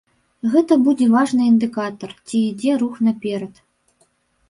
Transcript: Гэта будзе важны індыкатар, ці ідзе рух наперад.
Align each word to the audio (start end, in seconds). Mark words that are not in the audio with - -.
Гэта 0.53 0.77
будзе 0.85 1.07
важны 1.17 1.43
індыкатар, 1.51 2.17
ці 2.27 2.37
ідзе 2.49 2.71
рух 2.83 3.01
наперад. 3.11 3.65